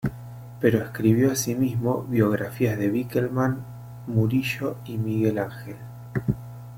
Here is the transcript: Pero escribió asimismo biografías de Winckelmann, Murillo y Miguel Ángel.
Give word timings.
Pero 0.59 0.79
escribió 0.83 1.31
asimismo 1.31 2.01
biografías 2.09 2.75
de 2.79 2.89
Winckelmann, 2.89 3.63
Murillo 4.07 4.77
y 4.85 4.97
Miguel 4.97 5.37
Ángel. 5.37 5.75